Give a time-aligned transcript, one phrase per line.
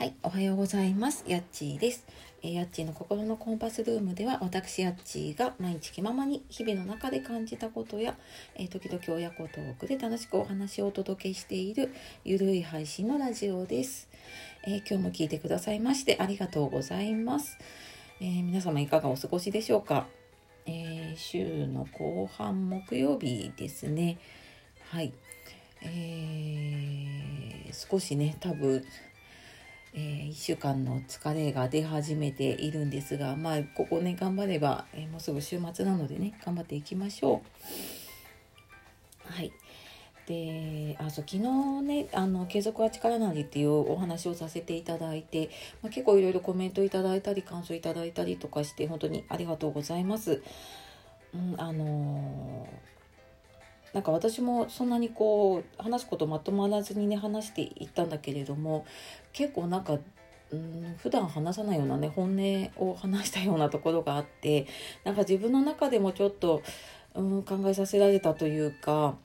[0.00, 1.24] はい、おはようございます。
[1.26, 2.06] やっちーです。
[2.42, 8.16] えーやっちーの心のコンパスルームでは、私やっちーが毎日気ままに日々の中で感じたことや、
[8.54, 11.92] えー時々親子トークで楽しくお話をお届けしている
[12.24, 14.08] ゆるい配信のラジオです。
[14.64, 17.58] えー今日も聞いてくださいましてありがとうございます。
[18.22, 20.06] え皆様いかがお過ごしでしょうか？
[20.64, 24.16] え週の後半木曜日ですね。
[24.88, 25.12] はい。
[25.82, 28.84] えー少しね多分
[29.94, 37.42] え1週間の疲れが出始めているんですがまあここね頑張れば、えーもうすぐ週末なのでね頑張っていきましょ
[39.28, 39.32] う。
[39.32, 39.52] はい
[40.26, 45.50] であそう昨日ねあの継続は力なりっていうお話をさせていただいて、
[45.82, 50.42] まあ、結構いろいろコメントいただいたり感想いただいたりとかして本当にありがとうございます。
[51.34, 52.99] うん、あのー
[53.92, 58.86] なんか私もそんなにこう話すことまとまらずにね話していったんだけれども
[59.32, 59.98] 結構なんか
[60.52, 64.66] うん普段話さないようなね本音を話したようなところがあって
[65.04, 66.62] なんか自分の中でもちょっと、
[67.14, 69.16] うん、考えさせられたというか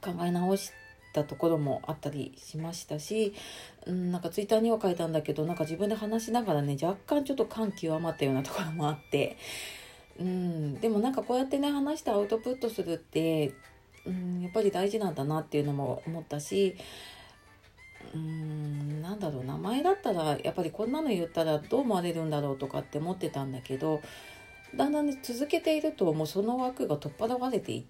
[0.00, 0.70] 考え直し
[1.12, 3.34] たところもあったりしましたし、
[3.86, 9.36] うん、なんかツイッターには書いたんだけどなんか自分で話しながらね若干ちょっと感極まったようなところもあって。
[10.18, 13.52] うん、でもなんかこうやってね話してアウトプットするって、
[14.04, 16.76] うん、やっぱり大事なんだなっていうのも思ったし
[18.14, 24.00] うんなんだろう名前だったらやっぱりこんなの言ったらどう思われるんだろうとかって思ってたんだけど
[24.74, 27.84] だんだんね続けているともうその枠が取っ払われていっ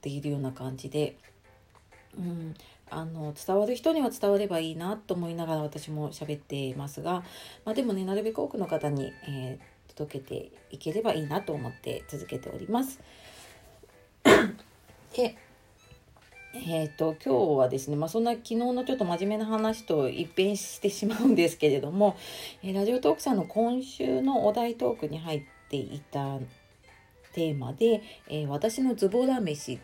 [0.00, 1.16] ているような感じで、
[2.16, 2.54] うん、
[2.90, 7.22] あの伝わる人には伝わればいいなと思いながら私も喋っていますが、
[7.64, 13.00] まあ、でもねなるべく多くの方に、えー届けていければいいなと思って続けております。
[15.16, 15.34] で
[16.54, 22.16] えー、と今日はですね、まあ、そんな昨日のちょっと真面目な話と一変してしまうんですけれども、
[22.62, 26.38] えーラジオトークさんの今週のお題トークに入っていた
[27.34, 29.78] テーマで「えー私のズボラ飯」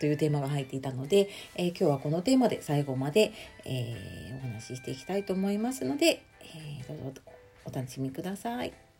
[0.00, 3.32] というテーマが入っていたので、えー今日はこのテーマで最後まで、
[3.64, 7.20] えーお話ししていきたいと思いますので、えーどうぞ
[7.66, 8.93] お楽しみください。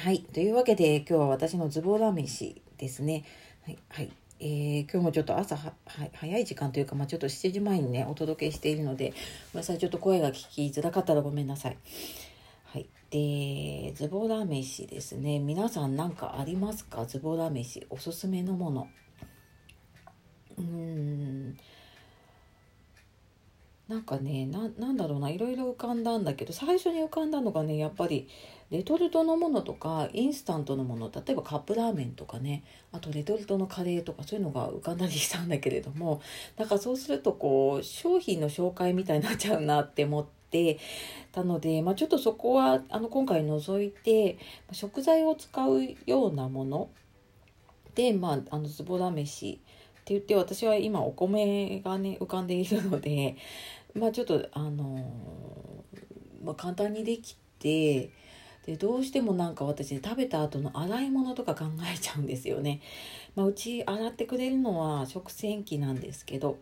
[0.00, 0.20] はい。
[0.20, 3.22] というわけで、今日は私のズボラ飯ですね。
[3.66, 3.78] はい。
[3.90, 4.10] はい。
[4.40, 5.74] えー今日もちょっと朝は
[6.14, 9.78] 早い時間というか、まあ、ちょっと7時前にね、お届けしているので、ごめんなさい。
[9.78, 11.76] ちょっと声が聞きづらかったらごめんなさい。
[12.64, 12.88] はい。
[13.10, 15.38] で、ズボラ飯ですね。
[15.38, 17.04] 皆さん何かありますか？
[17.04, 17.86] ズボラ飯。
[17.90, 18.88] おすすめのもの。
[20.56, 21.58] うーん。
[23.90, 28.28] なんかねななんだろうないろいろ浮かんだんだけど最初に浮かんだのがねやっぱり
[28.70, 32.62] レトルトのものとかインスタントのもの例えばカップラーメンとかね
[32.92, 36.22] あとレトルトのカレーとかそういうのが浮かんだりしたんだけれども
[36.56, 40.78] だからそうするとこう商品の紹介みたいになっちゃうなって思って
[41.32, 44.38] たので、まあ、ちょっとそこはあの今回除いて
[44.70, 46.90] 食材を使うようなもの
[47.96, 49.60] で、まあ、あのズボラ飯
[50.00, 53.36] って言って私は今お米がね浮かんでいるので
[53.94, 55.04] まあちょっとあの
[56.44, 58.10] まあ、簡単にできて
[58.66, 61.64] でどうしてもなんか私食べた後の洗い物とか考
[61.94, 62.80] えちゃうんですよね。
[63.36, 66.58] まあ、うち洗ってくれるのは食洗機なんですけど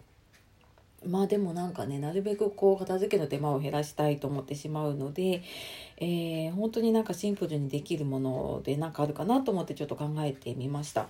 [1.07, 5.43] まあでもなんかねなるべくこう片付けの手間を減らしたいと思ってしまうので、
[5.99, 11.09] えー本当になんかシンプルにできるもので何かあるかなと思ってちょっと考えてみました。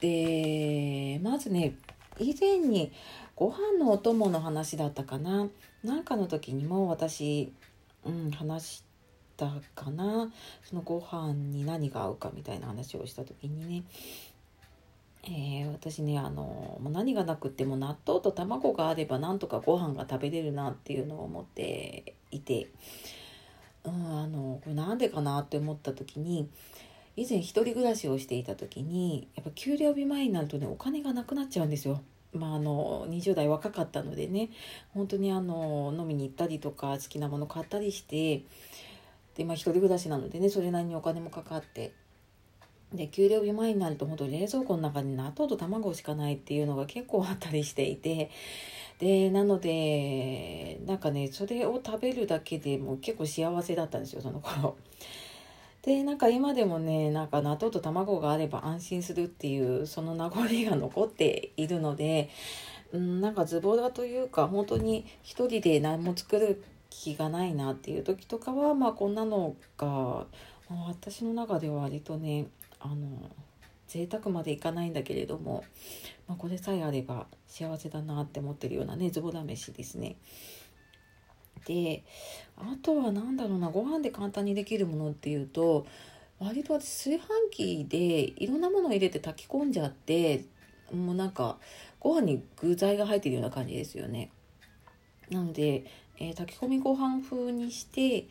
[0.00, 1.74] でまずね
[2.18, 2.92] 以前に
[3.36, 5.46] ご飯のお供の話だったかな？
[5.84, 7.52] なんかの時にも私、
[8.04, 8.84] うん、話し
[9.36, 10.32] たかな？
[10.64, 13.84] そのご飯に何が合うかみたいな話をした時にね。
[15.28, 22.68] えー私ねあのもう何がなくっても納豆と卵があればなんとかご飯が食べれるなっていうのを思っていて、
[23.84, 26.48] うん、あのこれなんでかなって思った時に
[27.16, 32.00] 以前一人暮らしをしていた時にやっぱ給料日前になるとねお金がなくなっちゃうんですよ。
[32.36, 34.50] まあ、あの20代若かったのでね
[34.94, 38.42] 本当にあの飲みに行ったりとか好きなもの買ったりして
[39.36, 41.92] で、まあ、一人暮らしなのでねそれなりにお金もかかって
[42.92, 48.30] で給料日前になると本当冷蔵庫の中に納豆と卵しかないっていうのが結構あったりしていて
[48.98, 54.76] でなのでなんかねそれを食べるだけでも結構幸せだったんですよその頃。
[55.86, 62.28] でなんか今でもねなんか納豆と卵があれば安心するっていうその名残が残っているので、
[62.92, 70.26] うん、なんかズボラというか本当に一人で何も作る気がないなっていう時とかはまあこんなのが、
[70.88, 72.46] 私の中では割とね
[72.80, 73.30] あの
[73.86, 75.64] 贅沢までいかないんだけれども、
[76.26, 80.16] まあ、これさえあれば幸せだなって思ってるようなねズボ試しですね。
[81.66, 82.04] で
[82.56, 85.86] あとは何だろうなご飯で簡単にできるものっていうと
[86.38, 87.96] 割と私炊飯器で
[88.42, 90.44] いろんなものを入れて炊き込んじゃって
[90.92, 91.58] もうなんか
[91.98, 94.30] ご飯に具材が入ってるような感じですよね。
[95.30, 95.84] なので、
[96.18, 98.28] えー、炊き込みご飯風にして、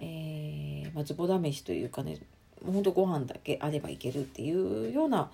[0.00, 2.18] えーまあ、ズボ試しというかね
[2.64, 5.30] もうほんとご飯だけあればいけるっていうような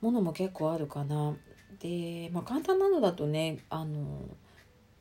[0.00, 1.34] ものも結構あるかな。
[1.80, 4.20] で、まあ、簡単なのだとねあの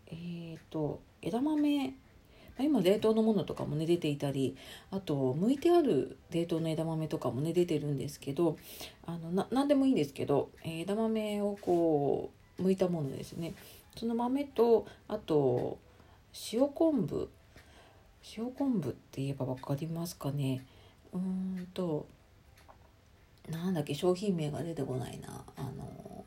[0.07, 1.93] えっ、ー、と枝豆。
[2.59, 4.55] 今冷凍のものとかもね出ていたり
[4.91, 8.57] あと剥いてある冷凍の枝豆とかもね出てるんですけど
[9.07, 12.29] あの何でもいいんですけど、え、枝豆をこ
[12.59, 13.53] う剥いたものですね。
[13.95, 15.77] その豆とあと
[16.53, 17.29] 塩昆布。
[18.37, 20.63] 塩昆布って言えば分かりますかね。
[21.13, 22.05] うんと
[23.49, 25.43] なんだっけ商品名が出てこないな。
[25.57, 26.23] あの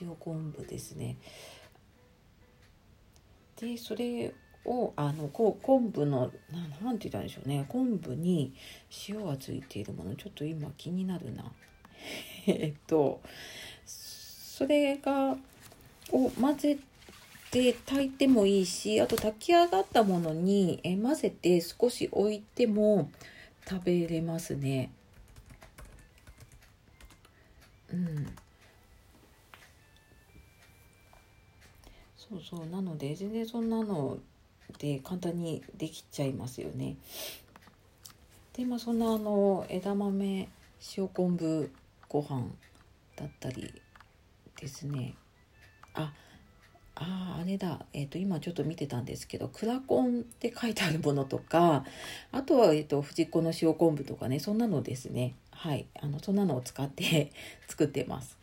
[0.00, 1.16] 塩昆布ですね。
[3.60, 6.30] でそれをあのこう昆布の
[6.82, 7.64] 何て言ったんでしょうね。
[7.68, 8.52] 昆布に
[9.08, 10.14] 塩がついているもの。
[10.16, 11.52] ちょっと今気になるな。
[12.46, 13.20] えっと
[13.86, 15.36] それが
[16.10, 16.78] を混ぜ
[17.50, 23.10] て炊いてもいいしあと炊き上がったものにえ混ぜて少し置いても
[23.68, 24.90] 食べれますね。
[27.92, 28.26] うん。
[32.28, 32.66] そうそう。
[32.66, 34.18] なので全然そんなの
[34.78, 36.96] で簡単にできちゃいますよね。
[38.52, 40.48] でまあそんなあの枝豆
[40.96, 41.70] 塩昆布
[42.08, 42.46] ご飯
[43.16, 43.72] だったり
[44.60, 45.14] ですね。
[45.94, 46.12] あ
[46.94, 51.84] ああれだ、えーと、今ちょっと見てたんですけどクラコンって書いてあるものとか
[52.32, 55.34] あとは、えーと、藤子の塩昆布とかねそんなのですね。
[55.50, 55.86] はい。
[56.00, 57.32] あのそんなのを使って
[57.68, 58.38] 作ってます。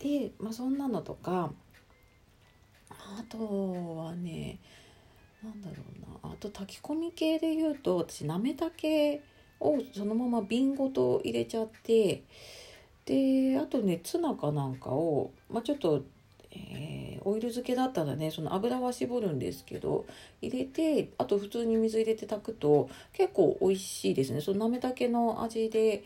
[0.00, 1.50] で、まあ、そんなのとか
[2.90, 4.58] あとはね
[5.42, 5.84] なんだろ
[6.22, 9.22] うなあと炊き込み系で言うと私なめたけ
[9.60, 12.24] をそのまま瓶ごと入れちゃって
[13.04, 16.02] であとねツナかなんかを、まあ、ちょっと、
[16.52, 20.06] えー、オイル漬けだったらねその油は絞るんですけど
[20.42, 26.04] 入れてあと普通に水入れて炊くと結構美味しいですねそのなめたけの味で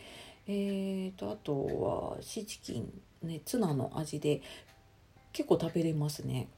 [0.49, 2.93] えーと、とあとはシーチキン
[3.23, 4.43] ねツナの味で
[5.32, 6.49] 結構食べれますね。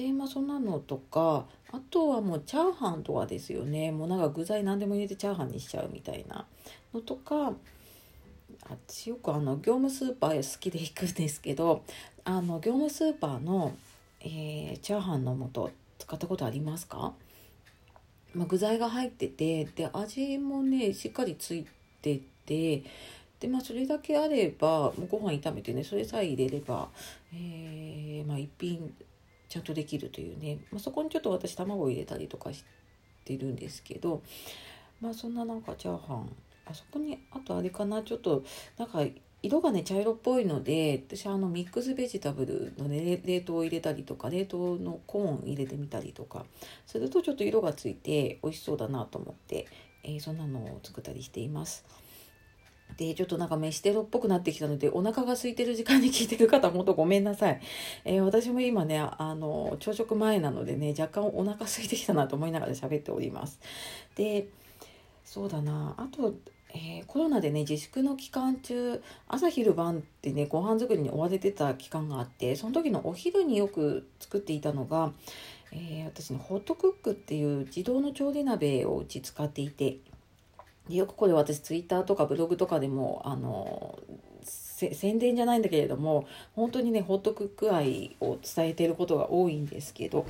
[0.00, 3.92] でまあそんなのとかあとはもうチャーハンとかですよね。
[3.92, 6.46] もうなんか具材何でも入れてチャーハンにしちゃうみたいな。
[6.94, 7.52] のとか
[8.68, 11.84] 私よくあの業務スーパー好きで行くんですけど
[12.24, 13.76] あの業務スーパーの、
[14.20, 17.12] えー、チャーハンの素使ったことありますか、
[18.34, 21.66] まあ、具材が入っててで味もねしっかりつい
[22.00, 22.82] てて
[23.38, 26.88] でまあそれだけあればもうご飯炒めてねそれさえ入れれば、
[27.34, 28.92] えー、まあ、一品
[29.50, 32.64] ちゃんとできるというね、まあ、そこにちょっと私卵を入れたりとかし
[33.26, 34.22] てるんですけど。
[35.00, 36.30] まあそんななんかチャーハン。
[36.66, 38.02] あそこにあとあれかな。
[38.02, 38.44] ちょっと
[38.78, 39.04] なんか
[39.42, 46.44] 色がね茶色っぽいので私あのミックスベジタブルの、ね、冷凍を入れたりとか冷凍のコーン入れてみたりとか。
[46.86, 49.66] するとちょっと色がついて美味しそうだなと思って、
[50.04, 51.84] えー、そんなのを作ったりしています。
[52.96, 57.60] で、ちょっとなんか飯テロっぽくなってきたので、お腹が空いてる時間に聞いてる方、ほんとごめんなさい。
[58.04, 63.60] えー、私も今ね、あの、朝食前なのでね、若干お腹空いてきたなと思いながら喋っております。
[64.16, 64.48] で、
[65.24, 66.34] そうだな、あと、
[66.72, 75.12] えー、コロナでね自粛の期間中朝昼晩ってねご飯作りに追われてた期間があってその時のお昼によく作っていたのが、
[75.72, 79.98] えー、私ねホットクックっていう自動の調理鍋をうち使っていて
[80.96, 83.98] よくこれ私ツイッターとかブログとかでもあの
[84.94, 90.26] 宣伝じゃないんだけれども本当にねホットクック愛を伝えてることが多いんですけど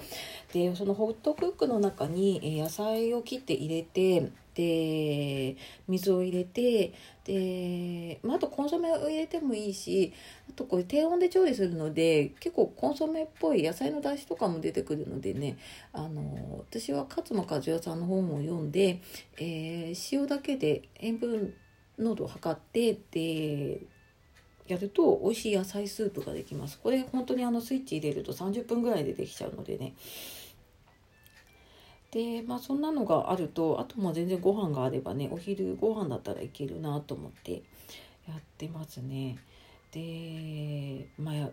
[0.52, 5.56] でそのホットクックの中に野菜を切って入れてで
[5.88, 6.92] 水を入れて
[7.24, 10.12] で、まあ、あとコンソメを入れてもいいし
[10.48, 15.56] あとこれ低温で調理するので結構コンソメっぽい野菜の出汁とかも出てくるのでね
[15.92, 19.00] あの私は勝間和代さんの本を読んで、
[19.38, 21.54] えー、塩だけで塩分
[21.98, 23.80] 濃度を測ってで
[24.70, 26.78] やると美味しい野菜スープができます。
[26.78, 29.94] これ本当にあのスイッチ入れると30分ぐらいでできちゃうのでね。
[32.12, 37.62] でまあそんなのがあるとあとも全然ご飯があればねお昼ご飯だったらいけるなと思って
[38.28, 39.38] やってますね。
[39.92, 41.46] でまあや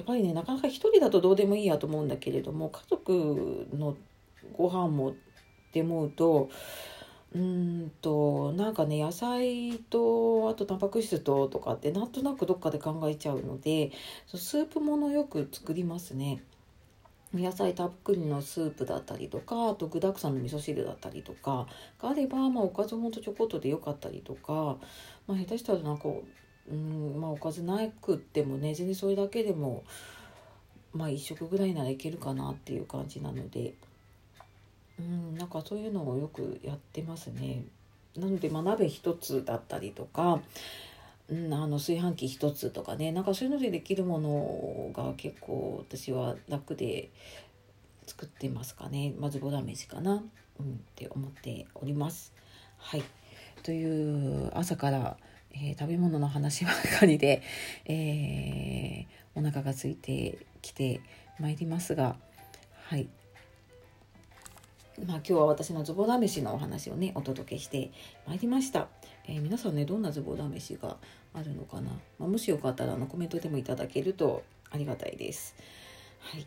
[0.00, 3.96] っぱりねなかなか一人だとどうでもいいやと思うんだけれども家族の
[4.56, 5.14] ご飯もっ
[5.72, 6.50] て思うと
[7.32, 13.92] うんとなんかね野菜とあとタンパク質ととかってなんとなくどっかで考えちゃうので
[14.26, 16.42] スープものよく作りますね。
[17.32, 21.68] 野菜たっぷりのスープだったりとかあと具だくさんの味噌汁だったりとか
[22.02, 24.76] があれば、まあ、おかずほんとちょこっとでよかったりとか、
[25.28, 26.08] まあ、下手したらなんか、
[26.68, 29.84] うんまあ、おかずなくってもね全然それだけでも、
[30.92, 33.74] まあ、1食ぐらいならいけるかなっていう感じなので、
[35.00, 37.64] うん、なんかそういうのをよくやってますね。
[38.16, 40.40] なので、まあ、鍋一つだったりとか
[41.30, 47.08] うん、あの炊飯器一つとかねなんかそういうのでできるものが結構私は楽で
[48.04, 50.22] 作ってますかねまずボダ飯かな、うん、っ
[50.96, 52.32] て思っております。
[52.78, 53.02] はい
[53.62, 55.16] という朝から、
[55.52, 57.42] えー、食べ物の話ばかりで、
[57.84, 61.00] えー、お腹が空いてきて
[61.38, 62.16] まいりますが
[62.84, 63.08] はい
[65.06, 67.90] まあ、今日は私のズボ試しのお話をねお届けして
[68.26, 68.88] まいりました、
[69.26, 70.96] えー、皆さんねどんなズボ試しが
[71.32, 75.56] あるのかな、まあ、もしよかったらあのコメントでもいただけるとありがたいです。
[76.20, 76.46] はい、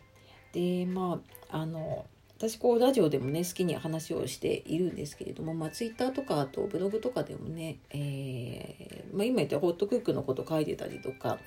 [0.52, 1.20] でま
[1.50, 2.06] ああの
[2.38, 11.38] 私こうラジオでもね好きに話をしているんですけれども、まあ、ツイッターとかあとブログとかでもね、えー、まあ、今言ったホットクックのこと書いてたりとか、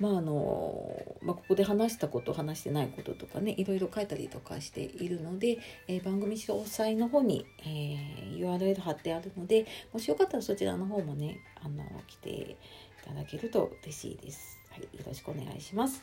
[0.00, 12.56] まああのまあ、ここで話したこと話してないこととかねいろいろ書いたりとかしているので、えー、番組詳細の方に、えー、URL 貼ってあるのでもしよかったらそちらの方もねあの来てい
[13.06, 14.58] ただけると嬉しいです。
[14.70, 16.02] はい、よろしくお願いします。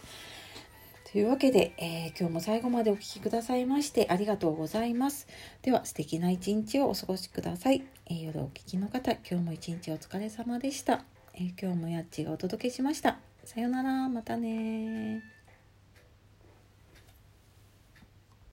[1.11, 5.27] というわけで、えー、今日も最後までお聴きくださいましてありがとうございます。
[5.63, 7.83] では素敵な一日をお過ごしください。
[8.05, 11.03] えー、夜お聴きの方、今日も一日お疲れ様でした。
[11.33, 13.17] えー、今日もやっちがお届けしました。
[13.43, 15.38] さよなら、またね